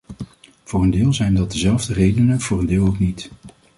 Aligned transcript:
Voor 0.63 0.83
een 0.83 0.89
deel 0.89 1.13
zijn 1.13 1.33
dat 1.35 1.51
dezelfde 1.51 1.93
redenen, 1.93 2.41
voor 2.41 2.59
een 2.59 2.65
deel 2.65 2.85
ook 2.87 2.99
niet. 2.99 3.29